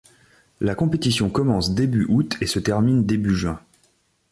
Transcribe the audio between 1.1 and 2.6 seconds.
commence début août et se